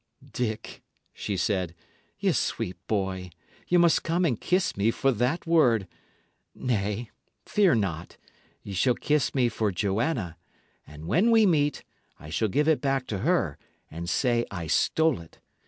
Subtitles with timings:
[0.33, 0.81] "Dick,"
[1.13, 1.75] she said,
[2.17, 3.29] "ye sweet boy,
[3.67, 5.87] ye must come and kiss me for that word.
[6.55, 7.11] Nay,
[7.45, 8.17] fear not,
[8.63, 10.37] ye shall kiss me for Joanna;
[10.87, 11.83] and when we meet,
[12.19, 13.59] I shall give it back to her,
[13.91, 15.37] and say I stole it.